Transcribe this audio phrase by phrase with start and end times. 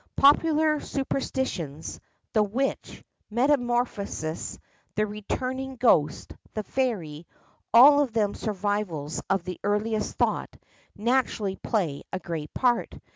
[0.17, 1.99] Popular superstitions,
[2.33, 4.57] the witch, metamorphosis,
[4.95, 7.27] the returning ghost, the fairy,
[7.71, 10.57] all of them survivals of the earliest thought,
[10.95, 12.95] naturally play a great part.